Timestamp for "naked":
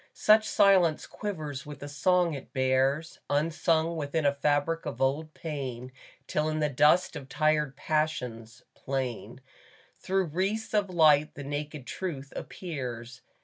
11.43-11.85